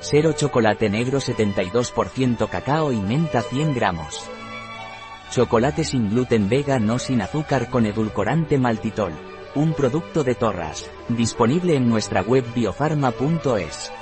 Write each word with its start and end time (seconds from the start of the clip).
Cero 0.00 0.32
chocolate 0.32 0.88
negro 0.90 1.18
72% 1.18 2.48
cacao 2.48 2.92
y 2.92 2.96
menta 2.96 3.42
100 3.42 3.74
gramos. 3.74 4.28
Chocolate 5.30 5.84
sin 5.84 6.10
gluten 6.10 6.48
vega 6.48 6.78
no 6.78 6.98
sin 6.98 7.22
azúcar 7.22 7.68
con 7.70 7.86
edulcorante 7.86 8.58
maltitol. 8.58 9.12
Un 9.54 9.72
producto 9.72 10.22
de 10.22 10.34
Torras. 10.34 10.90
Disponible 11.08 11.76
en 11.76 11.88
nuestra 11.88 12.20
web 12.20 12.44
biofarma.es. 12.54 13.92